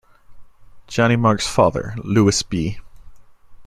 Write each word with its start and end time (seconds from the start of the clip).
Johnny 0.87 1.15
Marks's 1.15 1.47
father, 1.47 1.93
Louis 1.99 2.41
B. 2.41 2.79